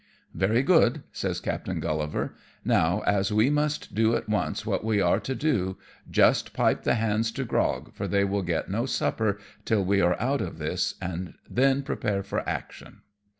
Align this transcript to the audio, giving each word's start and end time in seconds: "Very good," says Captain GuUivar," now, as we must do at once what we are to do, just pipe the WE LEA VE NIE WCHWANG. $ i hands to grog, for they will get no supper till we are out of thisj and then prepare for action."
"Very 0.33 0.63
good," 0.63 1.03
says 1.11 1.39
Captain 1.39 1.79
GuUivar," 1.79 2.31
now, 2.65 3.01
as 3.01 3.31
we 3.31 3.51
must 3.51 3.93
do 3.93 4.15
at 4.15 4.27
once 4.27 4.65
what 4.65 4.83
we 4.83 4.99
are 4.99 5.19
to 5.19 5.35
do, 5.35 5.77
just 6.09 6.53
pipe 6.53 6.81
the 6.81 6.89
WE 6.93 6.93
LEA 6.93 6.95
VE 6.95 7.01
NIE 7.01 7.05
WCHWANG. 7.07 7.07
$ 7.07 7.09
i 7.09 7.09
hands 7.11 7.31
to 7.33 7.43
grog, 7.45 7.93
for 7.93 8.07
they 8.07 8.23
will 8.23 8.41
get 8.41 8.67
no 8.67 8.87
supper 8.87 9.37
till 9.63 9.85
we 9.85 10.01
are 10.01 10.19
out 10.19 10.41
of 10.41 10.55
thisj 10.55 10.95
and 10.99 11.35
then 11.47 11.83
prepare 11.83 12.23
for 12.23 12.39
action." 12.49 13.01